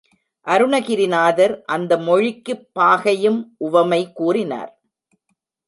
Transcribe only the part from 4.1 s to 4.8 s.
கூறினார்.